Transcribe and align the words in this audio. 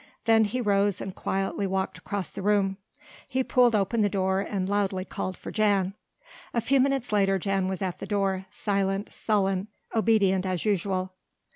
Then 0.25 0.45
he 0.45 0.61
rose 0.61 0.99
and 0.99 1.13
quietly 1.15 1.67
walked 1.67 1.99
across 1.99 2.31
the 2.31 2.41
room. 2.41 2.77
He 3.27 3.43
pulled 3.43 3.75
open 3.75 4.01
the 4.01 4.09
door 4.09 4.39
and 4.41 4.67
loudly 4.67 5.05
called 5.05 5.37
for 5.37 5.51
Jan. 5.51 5.93
A 6.55 6.59
few 6.61 6.79
minutes 6.79 7.11
later 7.11 7.37
Jan 7.37 7.67
was 7.67 7.83
at 7.83 7.99
the 7.99 8.07
door, 8.07 8.47
silent, 8.49 9.13
sullen, 9.13 9.67
obedient 9.93 10.43
as 10.43 10.65
usual. 10.65 11.13